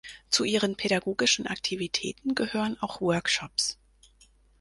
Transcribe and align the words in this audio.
Zu 0.31 0.45
ihren 0.45 0.75
pädagogischen 0.77 1.45
Aktivitäten 1.45 2.33
gehören 2.33 2.75
auch 2.81 3.01
Workshops. 3.01 3.77